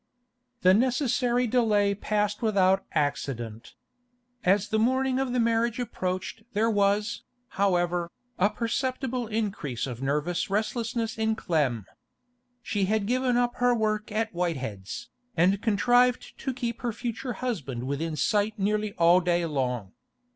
[0.63, 3.75] The necessary delay passed without accident.
[4.43, 8.09] As the morning of the marriage approached there was, however,
[8.39, 11.85] a perceptible increase of nervous restlessness in Clem.
[12.63, 17.83] She had given up her work at Whitehead's, and contrived to keep her future husband
[17.85, 19.93] within sight nearly all day long.